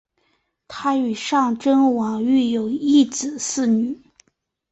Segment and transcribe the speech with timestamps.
[0.67, 4.01] 她与尚贞王育有一子四女。